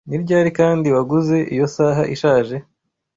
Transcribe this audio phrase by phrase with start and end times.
[0.07, 2.55] Ni ryari kandi waguze iyo saha ishaje?